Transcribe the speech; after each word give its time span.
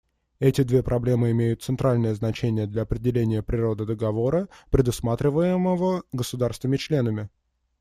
Эти 0.39 0.63
две 0.63 0.81
проблемы 0.81 1.29
имеют 1.29 1.61
центральное 1.61 2.15
значение 2.15 2.65
для 2.65 2.81
определения 2.81 3.43
природы 3.43 3.85
договора, 3.85 4.49
предусматриваемого 4.71 6.01
государствами-членами. 6.11 7.29